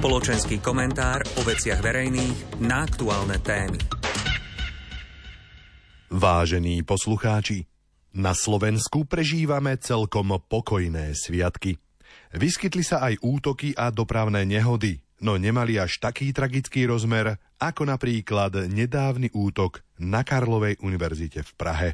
[0.00, 3.76] Spoločenský komentár o veciach verejných na aktuálne témy.
[6.08, 7.68] Vážení poslucháči,
[8.16, 11.76] na Slovensku prežívame celkom pokojné sviatky.
[12.32, 18.72] Vyskytli sa aj útoky a dopravné nehody, no nemali až taký tragický rozmer, ako napríklad
[18.72, 21.88] nedávny útok na Karlovej univerzite v Prahe.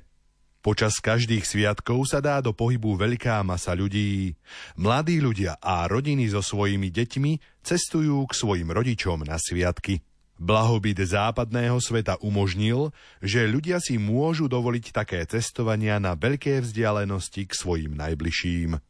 [0.66, 4.34] Počas každých sviatkov sa dá do pohybu veľká masa ľudí.
[4.74, 10.02] Mladí ľudia a rodiny so svojimi deťmi cestujú k svojim rodičom na sviatky.
[10.42, 12.90] Blahobyt západného sveta umožnil,
[13.22, 18.82] že ľudia si môžu dovoliť také cestovania na veľké vzdialenosti k svojim najbližším.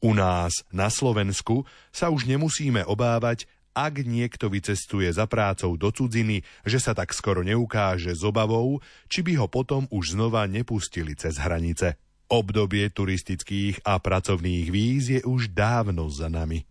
[0.00, 6.42] U nás, na Slovensku, sa už nemusíme obávať, ak niekto vycestuje za prácou do cudziny,
[6.66, 11.38] že sa tak skoro neukáže s obavou, či by ho potom už znova nepustili cez
[11.38, 11.94] hranice.
[12.30, 16.62] Obdobie turistických a pracovných víz je už dávno za nami.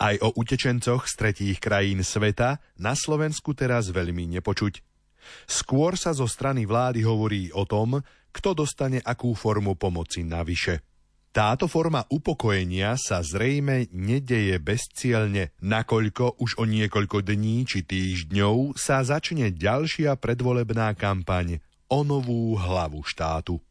[0.00, 4.80] Aj o utečencoch z tretích krajín sveta na Slovensku teraz veľmi nepočuť.
[5.44, 8.00] Skôr sa zo strany vlády hovorí o tom,
[8.32, 10.80] kto dostane akú formu pomoci navyše–
[11.30, 18.98] táto forma upokojenia sa zrejme nedeje bezcielne, nakoľko už o niekoľko dní či týždňov sa
[19.06, 23.62] začne ďalšia predvolebná kampaň o novú hlavu štátu.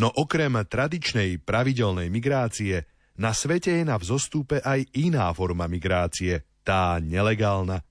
[0.00, 2.88] No okrem tradičnej pravidelnej migrácie,
[3.20, 7.84] na svete je na vzostupe aj iná forma migrácie, tá nelegálna.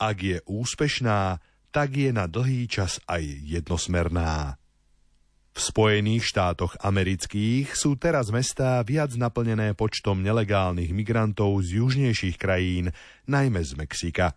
[0.00, 4.56] Ak je úspešná, tak je na dlhý čas aj jednosmerná.
[5.64, 12.92] Spojených štátoch amerických sú teraz mestá viac naplnené počtom nelegálnych migrantov z južnejších krajín,
[13.24, 14.36] najmä z Mexika.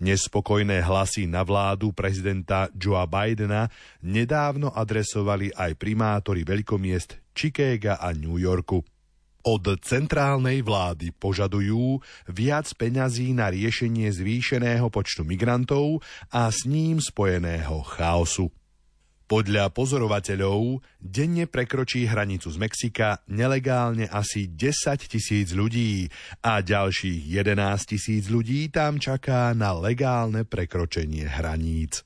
[0.00, 3.68] Nespokojné hlasy na vládu prezidenta Joea Bidena
[4.00, 8.80] nedávno adresovali aj primátori veľkomiest Chicaga a New Yorku.
[9.44, 12.00] Od centrálnej vlády požadujú
[12.32, 16.00] viac peňazí na riešenie zvýšeného počtu migrantov
[16.32, 18.48] a s ním spojeného chaosu.
[19.32, 26.04] Podľa pozorovateľov denne prekročí hranicu z Mexika nelegálne asi 10 tisíc ľudí
[26.44, 27.56] a ďalších 11
[27.96, 32.04] tisíc ľudí tam čaká na legálne prekročenie hraníc.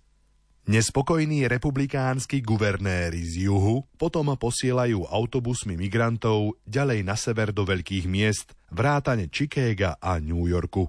[0.71, 8.55] Nespokojní republikánsky guvernéri z juhu potom posielajú autobusmi migrantov ďalej na sever do veľkých miest,
[8.71, 10.87] vrátane Chicaga a New Yorku.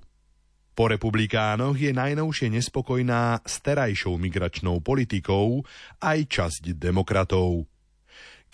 [0.77, 5.65] Po republikánoch je najnovšie nespokojná s terajšou migračnou politikou
[5.97, 7.65] aj časť demokratov.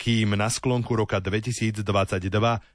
[0.00, 1.84] Kým na sklonku roka 2022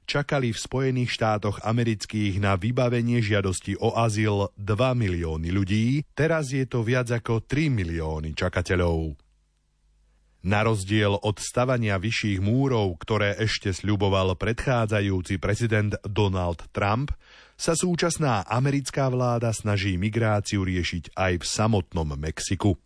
[0.06, 6.62] čakali v Spojených štátoch amerických na vybavenie žiadosti o azyl 2 milióny ľudí, teraz je
[6.70, 9.18] to viac ako 3 milióny čakateľov.
[10.46, 17.12] Na rozdiel od stavania vyšších múrov, ktoré ešte sľuboval predchádzajúci prezident Donald Trump,
[17.60, 22.80] sa súčasná americká vláda snaží migráciu riešiť aj v samotnom Mexiku.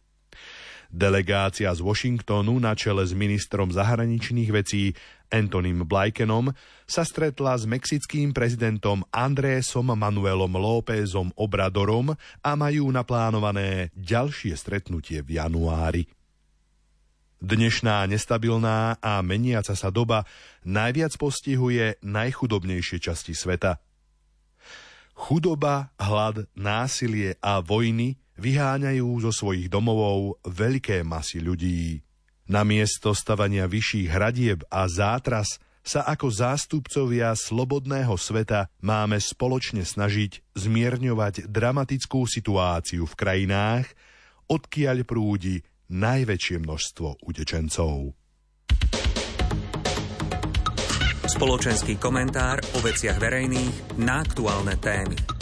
[0.91, 4.91] Delegácia z Washingtonu na čele s ministrom zahraničných vecí
[5.31, 6.51] Antonym Blajkenom
[6.91, 15.39] sa stretla s mexickým prezidentom Andrésom Manuelom Lópezom Obradorom a majú naplánované ďalšie stretnutie v
[15.39, 16.03] januári.
[17.39, 20.27] Dnešná nestabilná a meniaca sa doba
[20.67, 23.79] najviac postihuje najchudobnejšie časti sveta–
[25.15, 32.03] Chudoba, hlad, násilie a vojny vyháňajú zo svojich domovov veľké masy ľudí.
[32.51, 41.47] Namiesto stavania vyšších hradieb a zátras sa ako zástupcovia slobodného sveta máme spoločne snažiť zmierňovať
[41.49, 43.87] dramatickú situáciu v krajinách,
[44.49, 45.61] odkiaľ prúdi
[45.93, 48.17] najväčšie množstvo utečencov.
[51.35, 55.34] Spoločenský komentár o veciach verejných na aktuálne témy.